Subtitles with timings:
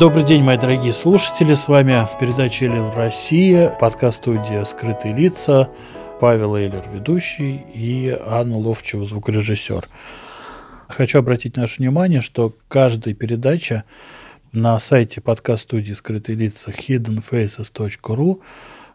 [0.00, 1.52] Добрый день, мои дорогие слушатели.
[1.52, 5.68] С вами передача «Эйлер Россия», подкаст-студия «Скрытые лица»,
[6.22, 9.86] Павел Эйлер, ведущий, и Анна Ловчева, звукорежиссер.
[10.88, 13.84] Хочу обратить наше внимание, что каждая передача
[14.52, 18.40] на сайте подкаст-студии «Скрытые лица» hiddenfaces.ru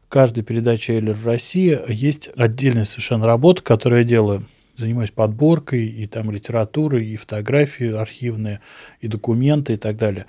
[0.09, 4.47] каждой передаче «Эйлер Россия» есть отдельная совершенно работа, которую я делаю.
[4.75, 8.59] Занимаюсь подборкой и там литературой, и фотографии архивные,
[9.01, 10.25] и документы и так далее.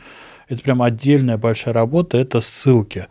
[0.49, 3.09] Это прям отдельная большая работа, это ссылки.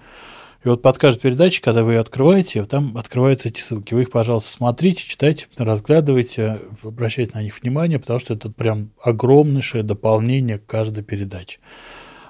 [0.64, 3.94] И вот под каждой передачей, когда вы ее открываете, там открываются эти ссылки.
[3.94, 9.83] Вы их, пожалуйста, смотрите, читайте, разглядывайте, обращайте на них внимание, потому что это прям огромнейшее
[9.83, 11.59] дополнение к каждой передаче.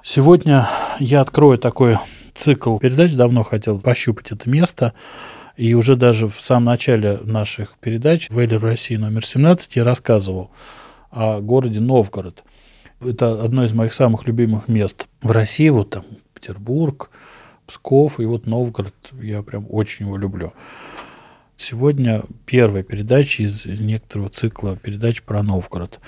[0.04, 0.68] Сегодня
[1.00, 1.98] я открою такой
[2.34, 4.94] цикл передач, давно хотел пощупать это место,
[5.56, 10.52] и уже даже в самом начале наших передач в Эйлер России номер 17 я рассказывал
[11.10, 12.44] о городе Новгород.
[13.02, 17.10] Это одно из моих самых любимых мест в России, вот там Петербург,
[17.68, 20.54] Псков и вот Новгород, я прям очень его люблю.
[21.58, 26.00] Сегодня первая передача из некоторого цикла передач про Новгород.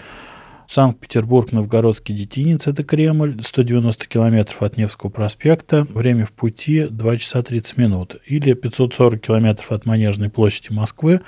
[0.68, 7.42] Санкт-Петербург, Новгородский детинец, это Кремль, 190 километров от Невского проспекта, время в пути 2 часа
[7.42, 11.22] 30 минут, или 540 километров от Манежной площади Москвы,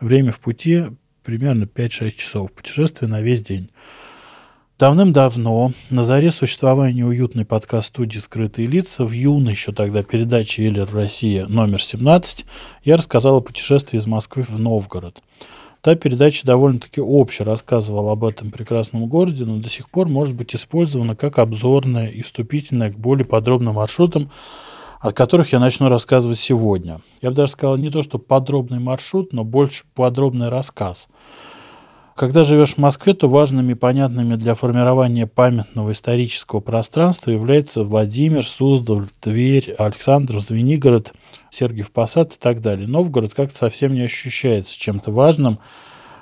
[0.00, 0.84] время в пути
[1.22, 3.70] примерно 5-6 часов, путешествие на весь день.
[4.82, 11.46] Давным-давно, на заре существования уютной подкаст-студии «Скрытые лица», в юной еще тогда передаче «Эллер Россия»
[11.46, 12.44] номер 17,
[12.82, 15.22] я рассказал о путешествии из Москвы в Новгород.
[15.82, 20.52] Та передача довольно-таки обще рассказывала об этом прекрасном городе, но до сих пор может быть
[20.56, 24.32] использована как обзорная и вступительная к более подробным маршрутам,
[24.98, 27.00] о которых я начну рассказывать сегодня.
[27.20, 31.06] Я бы даже сказал не то, что подробный маршрут, но больше подробный рассказ–
[32.16, 38.46] когда живешь в Москве, то важными и понятными для формирования памятного исторического пространства являются Владимир,
[38.46, 41.12] Суздаль, Тверь, Александров, Звенигород,
[41.50, 42.86] Сергиев Посад и так далее.
[42.86, 45.58] Новгород как-то совсем не ощущается чем-то важным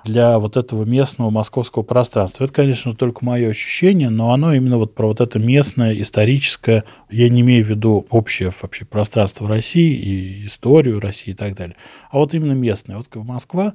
[0.04, 2.44] для вот этого местного московского пространства.
[2.44, 7.28] Это, конечно, только мое ощущение, но оно именно вот про вот это местное, историческое, я
[7.28, 11.76] не имею в виду общее вообще пространство России и историю России и так далее,
[12.10, 12.96] а вот именно местное.
[12.96, 13.74] Вот Москва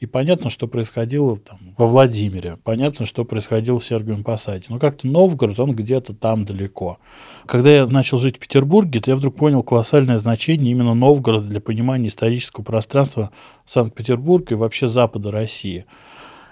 [0.00, 4.64] и понятно, что происходило там, во Владимире, понятно, что происходило в Сергиевом Посаде.
[4.70, 6.98] Но как-то Новгород, он где-то там далеко.
[7.44, 11.60] Когда я начал жить в Петербурге, то я вдруг понял колоссальное значение именно Новгорода для
[11.60, 13.30] понимания исторического пространства
[13.66, 15.84] Санкт-Петербурга и вообще Запада России.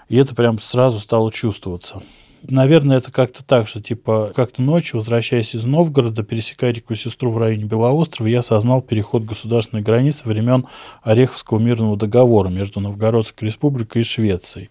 [0.09, 2.03] И это прям сразу стало чувствоваться.
[2.43, 7.37] Наверное, это как-то так, что типа как-то ночью, возвращаясь из Новгорода, пересекая реку Сестру в
[7.37, 10.65] районе Белоострова, я осознал переход государственной границы времен
[11.03, 14.69] Ореховского мирного договора между Новгородской республикой и Швецией.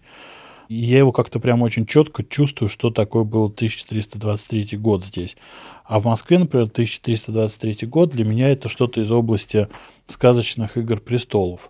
[0.67, 5.37] И я его как-то прям очень четко чувствую, что такое был 1323 год здесь.
[5.85, 9.67] А в Москве, например, 1323 год для меня это что-то из области
[10.07, 11.69] сказочных игр престолов.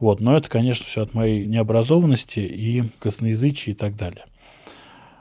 [0.00, 0.20] Вот.
[0.20, 4.24] Но это, конечно, все от моей необразованности и косноязычия и так далее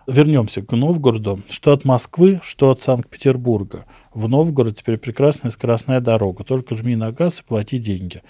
[0.08, 1.42] вернемся к Новгороду.
[1.50, 3.86] Что от Москвы, что от Санкт-Петербурга.
[4.14, 6.44] В Новгород теперь прекрасная скоростная дорога.
[6.44, 8.22] Только жми на газ и плати деньги.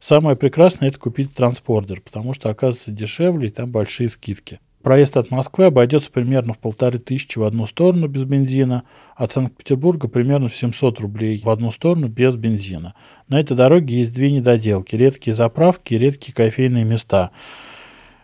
[0.00, 4.60] Самое прекрасное– это купить транспордер, потому что оказывается дешевле и там большие скидки.
[4.82, 8.82] Проезд от Москвы обойдется примерно в полторы тысячи в одну сторону без бензина,
[9.14, 12.94] от Санкт-Петербурга примерно в 700 рублей в одну сторону без бензина.
[13.28, 17.30] На этой дороге есть две недоделки– редкие заправки и редкие кофейные места–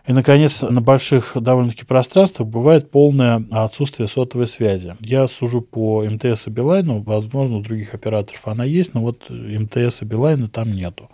[0.09, 4.97] и, наконец, на больших довольно-таки пространствах бывает полное отсутствие сотовой связи.
[5.01, 10.01] Я сужу по МТС и Билайну, возможно, у других операторов она есть, но вот МТС
[10.01, 11.11] и Билайна там нету.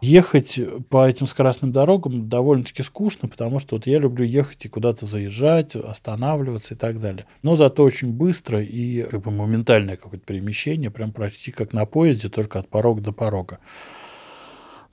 [0.00, 5.06] Ехать по этим скоростным дорогам довольно-таки скучно, потому что вот я люблю ехать и куда-то
[5.06, 7.26] заезжать, останавливаться и так далее.
[7.42, 12.28] Но зато очень быстро и как бы моментальное какое-то перемещение, прям почти как на поезде,
[12.28, 13.58] только от порога до порога.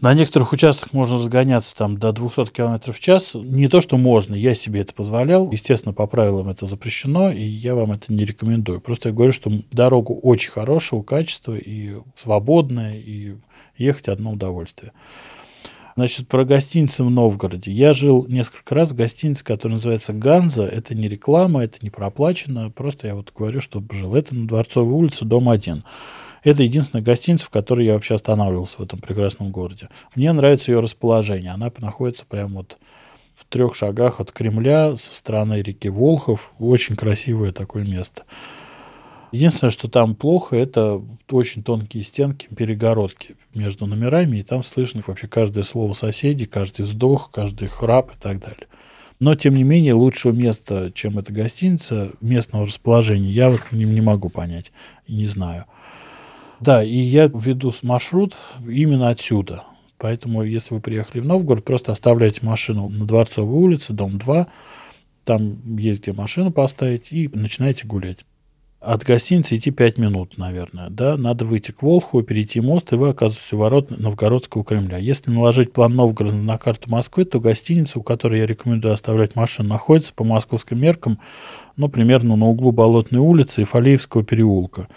[0.02, 3.34] На некоторых участках можно разгоняться там до 200 км в час.
[3.34, 5.50] Не то, что можно, я себе это позволял.
[5.52, 8.82] Естественно, по правилам это запрещено, и я вам это не рекомендую.
[8.82, 13.36] Просто я говорю, что дорога очень хорошего качества и свободная, и
[13.78, 14.92] ехать одно удовольствие.
[15.96, 17.72] Значит, про гостиницы в Новгороде.
[17.72, 20.66] Я жил несколько раз в гостинице, которая называется «Ганза».
[20.66, 22.70] Это не реклама, это не проплачено.
[22.70, 24.14] Просто я вот говорю, что жил.
[24.14, 25.86] Это на Дворцовой улице, дом 1.
[26.46, 29.90] Это единственная гостиница, в которой я вообще останавливался в этом прекрасном городе.
[30.14, 31.50] Мне нравится ее расположение.
[31.50, 32.78] Она находится прямо вот
[33.36, 36.54] в трех шагах от Кремля со стороны реки Волхов.
[36.60, 38.26] Очень красивое такое место.
[39.32, 41.02] Единственное, что там плохо, это
[41.32, 47.32] очень тонкие стенки, перегородки между номерами, и там слышно вообще каждое слово соседей, каждый вздох,
[47.32, 48.68] каждый храп и так далее.
[49.20, 54.02] Но, тем не менее, лучшего места, чем эта гостиница, местного расположения, я вот не, не
[54.02, 54.72] могу понять
[55.08, 55.66] не знаю.
[56.66, 58.36] Да, и я веду маршрут
[58.68, 59.64] именно отсюда.
[59.98, 64.48] Поэтому, если вы приехали в Новгород, просто оставляйте машину на Дворцовой улице, дом 2,
[65.26, 68.26] там есть где машину поставить, и начинаете гулять
[68.86, 70.90] от гостиницы идти 5 минут, наверное.
[70.90, 71.18] Да?
[71.18, 74.98] Надо выйти к Волху, перейти мост, и вы оказываетесь у ворот Новгородского Кремля.
[74.98, 79.70] Если наложить план Новгорода на карту Москвы, то гостиница, у которой я рекомендую оставлять машину,
[79.70, 81.20] находится по московским меркам,
[81.78, 84.88] ну, примерно на углу Болотной улицы и Фалеевского переулка.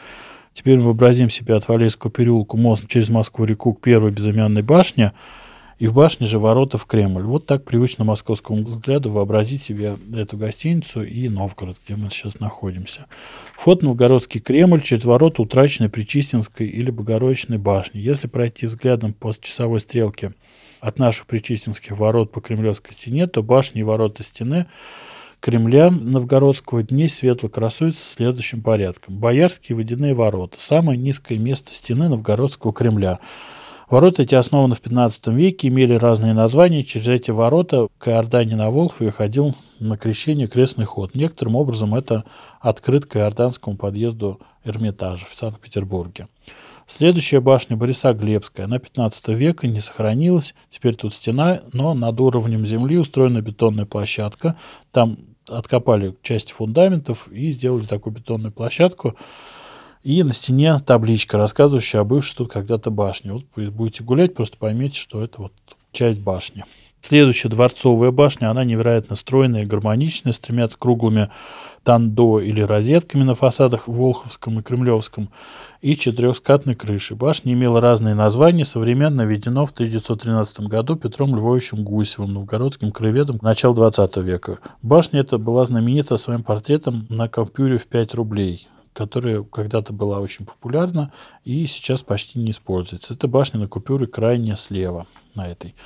[0.58, 5.12] Теперь вообразим себе от Фалеевского переулка мост через Москву-реку к первой безымянной башне–
[5.78, 7.22] и в башне же ворота в Кремль.
[7.22, 13.06] Вот так привычно московскому взгляду вообразить себе эту гостиницу и Новгород, где мы сейчас находимся.
[13.56, 18.00] Вход в Новгородский Кремль через ворота утраченной Причистинской или Богородичной башни.
[18.00, 20.32] Если пройти взглядом по часовой стрелке
[20.80, 24.66] от наших Причистинских ворот по Кремлевской стене, то башни и ворота стены
[25.40, 29.18] Кремля Новгородского дней светло красуются следующим порядком.
[29.18, 30.60] Боярские водяные ворота.
[30.60, 33.18] Самое низкое место стены Новгородского Кремля–
[33.90, 36.84] Ворота эти основаны в 15 веке, имели разные названия.
[36.84, 41.14] Через эти ворота к Иордане на Волхове ходил на крещение крестный ход.
[41.14, 42.24] Некоторым образом это
[42.60, 46.28] открыт к Иорданскому подъезду Эрмитажа в Санкт-Петербурге.
[46.88, 48.64] Следующая башня Борисоглебская.
[48.64, 50.54] Она 15 века не сохранилась.
[50.70, 54.56] Теперь тут стена, но над уровнем земли устроена бетонная площадка.
[54.90, 59.16] Там откопали части фундаментов и сделали такую бетонную площадку.
[60.02, 63.34] И на стене табличка, рассказывающая о бывшей тут когда-то башне.
[63.34, 65.52] Вот будете гулять, просто поймите, что это вот
[65.92, 66.64] часть башни.
[67.00, 71.30] Следующая дворцовая башня, она невероятно стройная и гармоничная, с тремя круглыми
[71.84, 75.30] тандо или розетками на фасадах Волховском и Кремлевском
[75.80, 77.16] и четырехскатной крышей.
[77.16, 83.74] Башня имела разные названия, современно введено в 1913 году Петром Львовичем Гусевым, новгородским краеведом начала
[83.74, 84.58] 20 века.
[84.82, 90.44] Башня эта была знаменита своим портретом на купюре в 5 рублей которая когда-то была очень
[90.44, 91.12] популярна
[91.44, 93.14] и сейчас почти не используется.
[93.14, 95.06] Это башня на купюре крайне слева
[95.36, 95.76] на этой.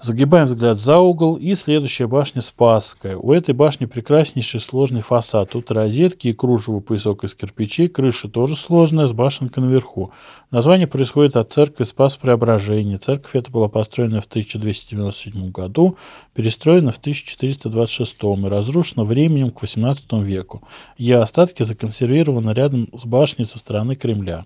[0.00, 3.16] Загибаем взгляд за угол, и следующая башня Спасская.
[3.16, 5.50] У этой башни прекраснейший сложный фасад.
[5.50, 10.10] Тут розетки и кружево поясок из кирпичей, крыша тоже сложная, с башенкой наверху.
[10.50, 12.98] Название происходит от церкви Спас Преображения.
[12.98, 15.96] Церковь эта была построена в 1297 году,
[16.34, 20.62] перестроена в 1426 и разрушена временем к 18 веку.
[20.98, 24.44] Ее остатки законсервированы рядом с башней со стороны Кремля.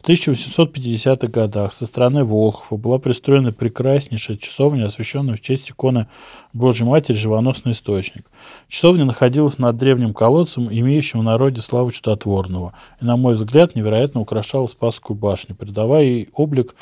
[0.00, 6.06] В 1850-х годах со стороны Волхова была пристроена прекраснейшая часовня, освященная в честь иконы
[6.54, 8.24] Божьей Матери «Живоносный источник».
[8.66, 14.22] Часовня находилась над древним колодцем, имеющим в народе славу чудотворного, и, на мой взгляд, невероятно
[14.22, 16.76] украшала Спасскую башню, придавая ей облик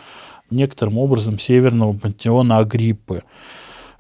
[0.49, 3.25] некоторым образом северного пантеона Агриппы–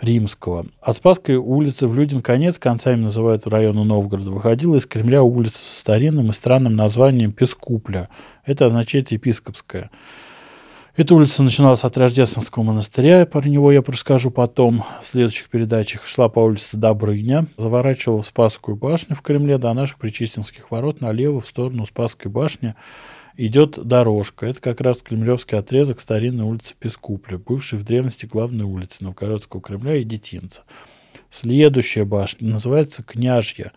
[0.01, 0.67] Римского.
[0.81, 5.79] От Спасской улицы в Людин конец, концами называют района Новгорода, выходила из Кремля улица с
[5.79, 8.09] старинным и странным названием Пескупля.
[8.45, 9.91] Это означает епископская.
[10.99, 16.05] Эта улица начиналась от Рождественского монастыря, про него я расскажу потом в следующих передачах.
[16.07, 21.41] Шла по улице Добрыня, заворачивала в Спасскую башню в Кремле до наших Причистинских ворот налево
[21.41, 22.75] в сторону Спасской башни
[23.39, 24.47] идет дорожка.
[24.47, 29.97] Это как раз кремлевский отрезок старинной улицы Пескупля, бывшей в древности главной улицы Новгородского Кремля
[29.97, 30.65] и Детинца.
[31.31, 33.73] Следующая башня называется Княжья.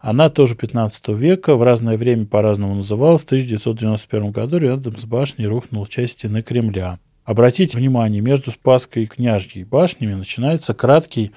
[0.00, 3.22] Она тоже 15 века, в разное время по-разному называлась.
[3.22, 6.98] В 1991 году рядом с башней рухнула часть стены Кремля.
[7.24, 11.32] Обратите внимание, между Спасской и Княжьей башнями начинается краткий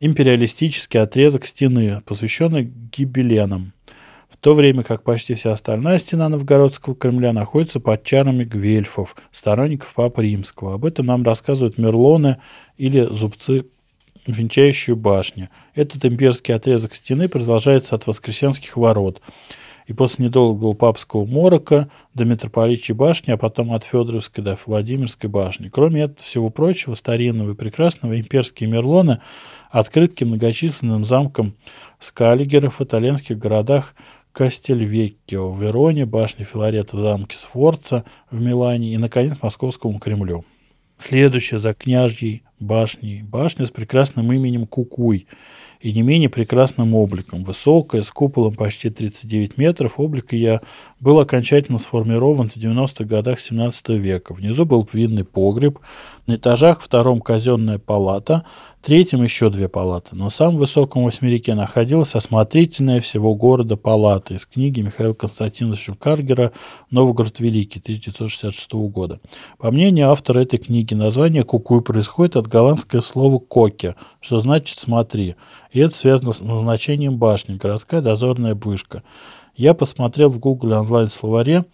[0.00, 3.72] империалистический отрезок стены, посвященный гибеленам
[4.38, 9.92] в то время как почти вся остальная стена Новгородского Кремля находится под чарами гвельфов, сторонников
[9.94, 10.74] Папы Римского.
[10.74, 12.36] Об этом нам рассказывают Мерлоны
[12.76, 13.64] или зубцы
[14.26, 15.48] венчающую башню.
[15.74, 19.20] Этот имперский отрезок стены продолжается от Воскресенских ворот
[19.86, 25.68] и после недолгого папского морока до Митрополичьей башни, а потом от Федоровской до Владимирской башни.
[25.68, 29.20] Кроме этого всего прочего, старинного и прекрасного имперские мерлоны
[29.70, 31.54] открытки многочисленным замкам
[31.98, 33.94] скаллигеров в итальянских городах
[34.36, 40.44] Кастельвеккио в Вероне, башне Филарета в замке Сфорца в Милане и, наконец, Московскому Кремлю.
[40.98, 43.22] Следующая за княжьей башней.
[43.22, 45.26] Башня с прекрасным именем Кукуй
[45.86, 47.44] и не менее прекрасным обликом.
[47.44, 50.60] Высокая, с куполом почти 39 метров, облик я
[50.98, 54.34] был окончательно сформирован в 90-х годах 17 века.
[54.34, 55.78] Внизу был винный погреб,
[56.26, 58.44] на этажах втором казенная палата,
[58.82, 60.16] третьем еще две палаты.
[60.16, 66.50] В самом высоком восьмерике находилась осмотрительная всего города палата из книги Михаила Константиновича Каргера
[66.90, 69.20] «Новгород Великий» 1966 года.
[69.58, 75.36] По мнению автора этой книги, название Кукуй происходит от голландского слова «коке», что значит «смотри».
[75.76, 79.02] И это связано с назначением башни, городская дозорная вышка.
[79.54, 81.66] Я посмотрел в Google онлайн-словаре,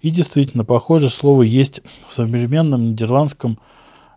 [0.00, 3.58] и действительно, похожее слово есть в современном нидерландском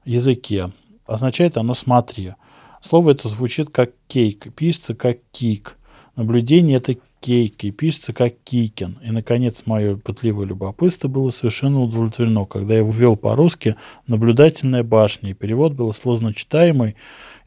[0.05, 0.69] языке.
[1.07, 2.33] Означает оно «смотри».
[2.79, 5.79] Слово это звучит как «кейк», пишется как «кик».
[6.15, 8.99] Наблюдение– это кейк, и пишется как кикин.
[9.03, 15.33] И, наконец, мое пытливое любопытство было совершенно удовлетворено, когда я ввел по-русски «наблюдательная башня», и
[15.33, 16.97] перевод был сложно читаемый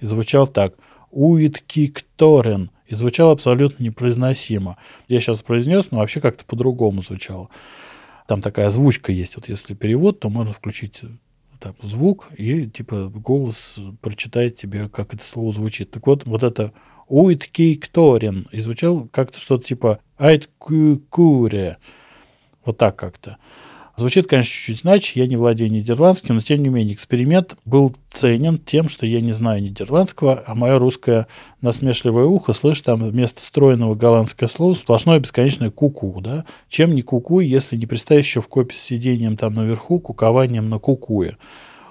[0.00, 0.74] и звучал так
[1.16, 4.76] «уит кикторен», и звучало абсолютно непроизносимо.
[5.08, 7.48] Я сейчас произнес, но вообще как-то по-другому звучало.
[8.28, 9.36] Там такая озвучка есть.
[9.36, 11.02] Вот если перевод, то можно включить
[11.58, 15.90] там, звук, и типа голос прочитает тебе, как это слово звучит.
[15.90, 16.72] Так вот, вот это
[17.08, 21.78] Уиткейкторин, и звучал как-то что-то типа Айткуре.
[22.64, 23.38] Вот так как-то.
[23.98, 28.58] Звучит, конечно, чуть-чуть иначе, я не владею нидерландским, но тем не менее эксперимент был ценен
[28.58, 31.26] тем, что я не знаю нидерландского, а мое русское
[31.62, 36.44] насмешливое ухо слышит там вместо стройного голландское слово сплошное бесконечное куку, да?
[36.68, 40.78] Чем не куку, если не представить еще в копе с сидением там наверху, кукованием на
[40.78, 41.38] кукуе.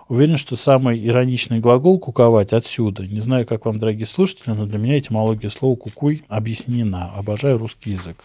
[0.07, 3.07] Уверен, что самый ироничный глагол «куковать» отсюда.
[3.07, 7.11] Не знаю, как вам, дорогие слушатели, но для меня этимология слова «кукуй» объяснена.
[7.15, 8.17] Обожаю русский язык.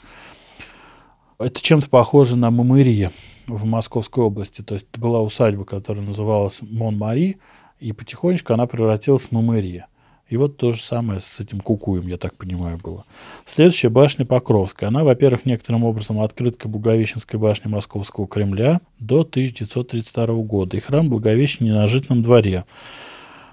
[1.39, 3.11] Это чем-то похоже на мамырия
[3.55, 4.63] в Московской области.
[4.63, 7.39] То есть была усадьба, которая называлась Мон-Мари,
[7.81, 9.87] и потихонечку она превратилась в Мамырия.
[10.29, 13.05] И вот то же самое с этим кукуем, я так понимаю, было.
[13.47, 14.89] Следующая башня Покровская.
[14.89, 20.77] Она, во-первых, некоторым образом открытка Благовещенской башни Московского Кремля до 1932 года.
[20.77, 22.65] И храм Благовещения на Житном дворе.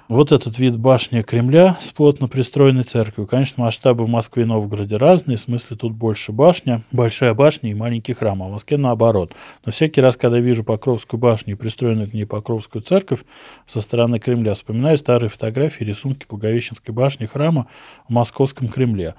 [0.07, 3.27] Вот этот вид башни Кремля с плотно пристроенной церковью.
[3.27, 5.35] Конечно, масштабы в Москве и Новгороде разные.
[5.35, 8.41] В смысле, тут больше башня, большая башня и маленький храм.
[8.41, 9.33] А в Москве наоборот.
[9.65, 13.25] Но всякий раз, когда вижу Покровскую башню и пристроенную к ней Покровскую церковь
[13.65, 17.67] со стороны Кремля, вспоминаю старые фотографии и рисунки Благовещенской башни храма
[18.07, 19.13] в Московском Кремле.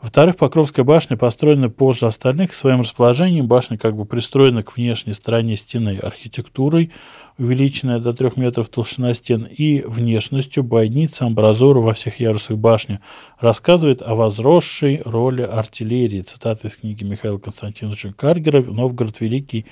[0.00, 2.54] Во-вторых, Покровская башня построена позже остальных.
[2.54, 6.92] Своим расположением башня как бы пристроена к внешней стороне стены архитектурой,
[7.38, 13.00] увеличенная до 3 метров толщина стен, и внешностью бойницы, амбразуры во всех ярусах башни,
[13.40, 16.20] рассказывает о возросшей роли артиллерии.
[16.20, 19.64] Цитата из книги Михаила Константиновича Каргера «Новгород Великий»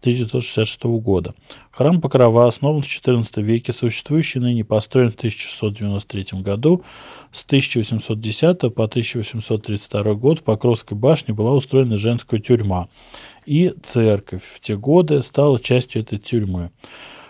[0.00, 1.34] 1966 года.
[1.70, 6.82] Храм Покрова основан в XIV веке, существующий ныне построен в 1693 году.
[7.32, 12.88] С 1810 по 1832 год в Покровской башне была устроена женская тюрьма
[13.48, 16.70] и церковь в те годы стала частью этой тюрьмы.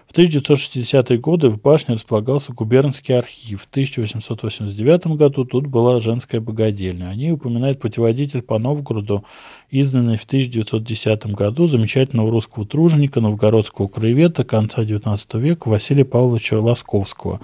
[0.08, 3.60] В 1960-е годы в башне располагался губернский архив.
[3.60, 7.10] В 1889 году тут была женская богадельня.
[7.10, 9.24] Они упоминают путеводитель по Новгороду,
[9.68, 17.40] изданный в 1910 году замечательного русского труженика, новгородского краеведа конца XIX века Василия Павловича Лосковского.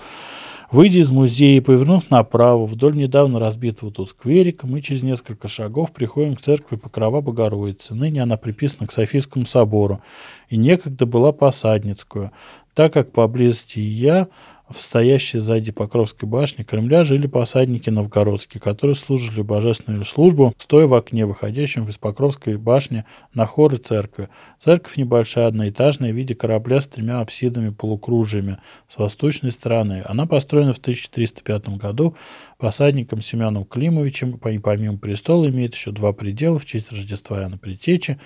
[0.74, 5.92] Выйдя из музея и повернув направо вдоль недавно разбитого тут скверика, мы через несколько шагов
[5.92, 7.94] приходим к церкви Покрова Богородицы.
[7.94, 10.00] Ныне она приписана к Софийскому собору
[10.48, 12.32] и некогда была посадницкую,
[12.74, 14.26] так как поблизости я
[14.68, 20.94] в стоящей сзади Покровской башни Кремля жили посадники новгородские, которые служили божественную службу, стоя в
[20.94, 23.04] окне, выходящем из Покровской башни
[23.34, 24.30] на хоры церкви.
[24.58, 30.02] Церковь небольшая, одноэтажная, в виде корабля с тремя апсидами-полукружиями с восточной стороны.
[30.06, 32.16] Она построена в 1305 году
[32.56, 38.18] посадником Семеном Климовичем, помимо престола имеет еще два предела в честь Рождества Иоанна Предтечи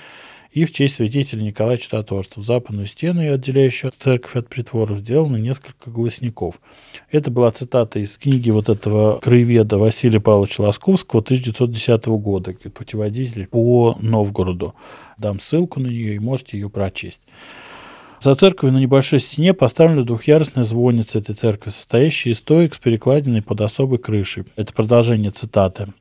[0.51, 2.41] и в честь святителя Николая Чудотворца.
[2.41, 6.61] В западную стену, отделяющую церковь от притворов, сделано несколько гласников.
[7.11, 13.97] Это была цитата из книги вот этого краеведа Василия Павловича Лосковского 1910 года, путеводитель по
[14.01, 14.75] Новгороду.
[15.19, 17.21] Дам ссылку на нее и можете ее прочесть.
[18.21, 23.43] За церковью на небольшой стене поставлена двухъярусная звонница этой церкви, состоящая из стоек с перекладиной
[23.43, 24.45] под особой крышей.
[24.57, 25.93] Это продолжение цитаты.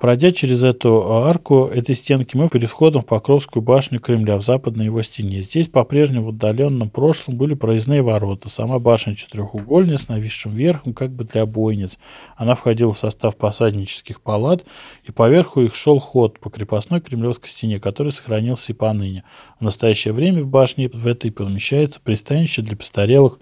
[0.00, 4.86] Пройдя через эту арку этой стенки, мы перед входом в Покровскую башню Кремля в западной
[4.86, 5.42] его стене.
[5.42, 8.48] Здесь по-прежнему в отдаленном прошлом были проездные ворота.
[8.48, 11.98] Сама башня четырехугольная с нависшим верхом, как бы для бойниц.
[12.36, 14.64] Она входила в состав посаднических палат,
[15.04, 19.24] и поверху их шел ход по крепостной кремлевской стене, который сохранился и поныне.
[19.58, 23.38] В настоящее время в башне в этой помещается пристанище для престарелых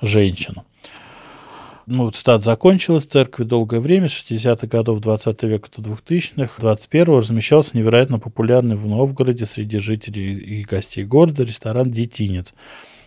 [0.00, 0.62] женщин
[1.86, 7.76] ну, стат закончилась, церковь долгое время, с 60-х годов 20 века до 2000-х, 21-го размещался
[7.76, 12.54] невероятно популярный в Новгороде среди жителей и гостей города ресторан «Детинец».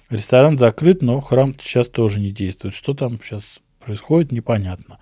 [0.09, 2.75] Ресторан закрыт, но храм сейчас тоже не действует.
[2.75, 4.99] Что там сейчас происходит, непонятно.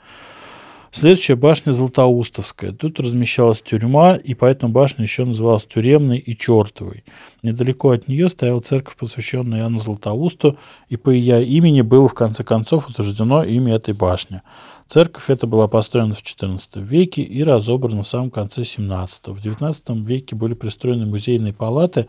[0.96, 2.72] Следующая башня Златоустовская.
[2.72, 7.04] Тут размещалась тюрьма, и поэтому башня еще называлась Тюремной и Чертовой.
[7.42, 10.56] Недалеко от нее стояла церковь, посвященная Иоанну Златоусту,
[10.90, 14.44] и по ее имени было в конце концов утверждено имя этой башни.
[14.88, 19.34] Церковь эта была построена в XIV веке и разобрана в самом конце XVII.
[19.34, 22.08] В XIX веке были пристроены музейные палаты,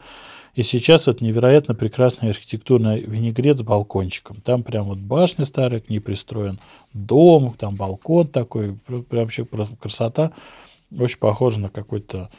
[0.54, 4.40] и сейчас это невероятно прекрасный архитектурный винегрет с балкончиком.
[4.40, 6.60] Там прям вот башня старая, к ней пристроен
[6.92, 10.32] дом, там балкон такой, прям вообще красота.
[10.96, 12.30] Очень похоже на какой-то,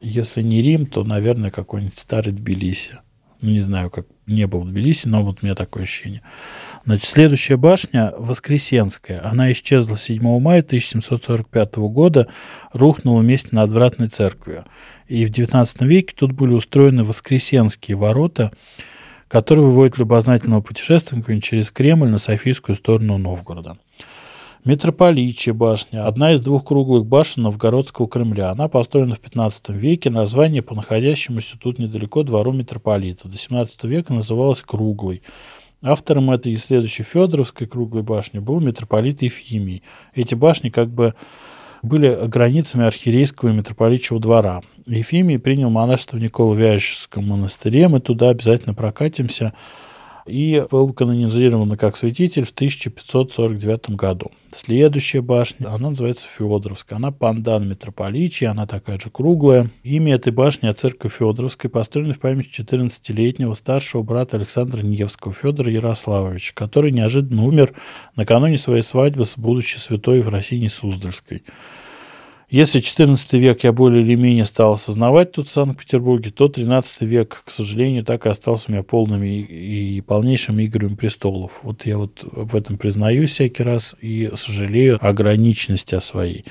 [0.00, 2.98] если не Рим, то, наверное, какой-нибудь старый Тбилиси.
[3.40, 6.22] Ну, не знаю, как не был в Тбилиси, но вот у меня такое ощущение.
[6.86, 9.20] Значит, следующая башня Воскресенская.
[9.24, 12.28] Она исчезла 7 мая 1745 года,
[12.72, 14.64] рухнула вместе над Вратной церковью.
[15.08, 18.52] И в XIX веке тут были устроены Воскресенские ворота,
[19.26, 23.78] которые выводят любознательного путешественника через Кремль на Софийскую сторону Новгорода.
[24.64, 28.50] Митрополичья башня– одна из двух круглых башен Новгородского Кремля.
[28.50, 30.10] Она построена в 15 веке.
[30.10, 33.26] Название по находящемуся тут недалеко двору митрополита.
[33.26, 35.22] До 17 века называлась Круглой.
[35.82, 39.82] Автором этой и следующей Федоровской круглой башни был митрополит Ефимий.
[40.14, 41.14] Эти башни как бы
[41.82, 44.62] были границами архиерейского и митрополитчего двора.
[44.86, 49.52] Ефимий принял монашество в Николо-Вяжском монастыре, мы туда обязательно прокатимся–
[50.26, 54.30] и был канонизирован как святитель в 1549 году.
[54.50, 56.96] Следующая башня, она называется Федоровская.
[56.96, 59.70] Она пандан митрополичья, она такая же круглая.
[59.82, 65.70] Имя этой башни от церкви Федоровской построена в память 14-летнего старшего брата Александра Невского, Федора
[65.70, 67.72] Ярославовича, который неожиданно умер
[68.16, 71.42] накануне своей свадьбы с будущей святой Евросиней Суздальской.
[72.56, 77.42] Если XIV век я более или менее стал осознавать тут в Санкт-Петербурге, то XIII век,
[77.44, 81.60] к сожалению, так и остался у меня полными и полнейшими играми престолов.
[81.62, 86.46] Вот я вот в этом признаюсь всякий раз и сожалею о ограниченности своей.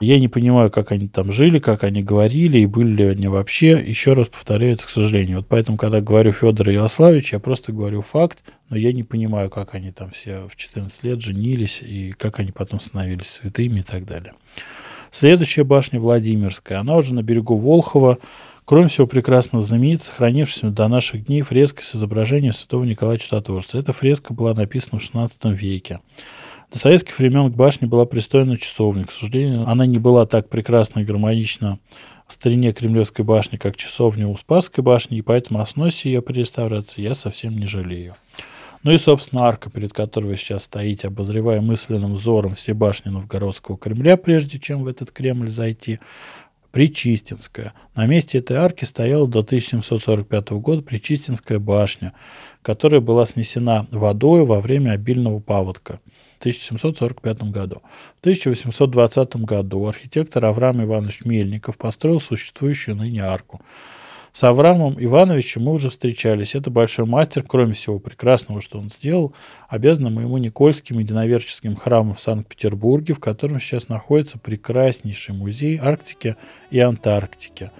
[0.00, 3.80] Я не понимаю, как они там жили, как они говорили, и были ли они вообще.
[3.86, 5.36] Еще раз повторяю это, к сожалению.
[5.36, 9.76] Вот поэтому, когда говорю Федор Ярославович, я просто говорю факт, но я не понимаю, как
[9.76, 14.06] они там все в 14 лет женились, и как они потом становились святыми и так
[14.06, 14.32] далее.
[15.10, 18.18] Следующая башня Владимирская, она уже на берегу Волхова,
[18.66, 23.78] Кроме всего прекрасного знаменит сохранившаяся до наших дней фреска с изображением святого Николая Чудотворца.
[23.78, 26.00] Эта фреска была написана в XVI веке.
[26.72, 29.04] До советских времен к башне была пристроена часовня.
[29.04, 31.78] К сожалению, она не была так прекрасно и гармонично
[32.26, 36.40] в старине Кремлевской башни, как часовня у Спасской башни, и поэтому о сносе ее при
[36.40, 38.16] реставрации я совсем не жалею.
[38.86, 43.76] Ну и, собственно, арка, перед которой вы сейчас стоите, обозревая мысленным взором все башни Новгородского
[43.76, 45.98] Кремля, прежде чем в этот Кремль зайти,
[46.70, 47.72] Причистинская.
[47.96, 52.12] На месте этой арки стояла до 1745 года Причистинская башня,
[52.62, 55.98] которая была снесена водой во время обильного паводка
[56.36, 57.82] в 1745 году.
[58.18, 63.60] В 1820 году архитектор Авраам Иванович Мельников построил существующую ныне арку.
[64.36, 66.54] С Авраамом Ивановичем мы уже встречались.
[66.54, 69.32] Это большой мастер, кроме всего прекрасного, что он сделал,
[69.66, 76.36] обязан моему Никольским единоверческим храму в Санкт-Петербурге, в котором сейчас находится прекраснейший музей Арктики
[76.70, 77.70] и Антарктики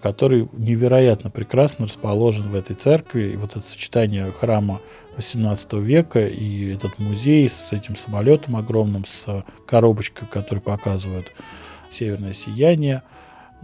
[0.00, 3.32] который невероятно прекрасно расположен в этой церкви.
[3.34, 4.80] И вот это сочетание храма
[5.18, 11.30] XVIII века и этот музей с этим самолетом огромным, с коробочкой, который показывает
[11.90, 13.02] северное сияние–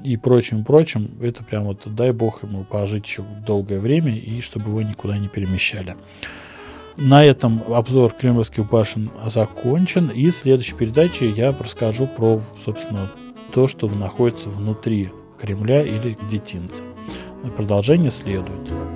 [0.04, 4.70] и прочим, прочим, это прям вот дай бог ему пожить еще долгое время и чтобы
[4.70, 5.96] его никуда не перемещали.
[6.96, 10.08] На этом обзор кремлевских башен закончен.
[10.08, 13.10] И в следующей передаче я расскажу про, собственно,
[13.52, 16.82] то, что находится внутри Кремля или детинца.
[17.56, 18.95] Продолжение следует.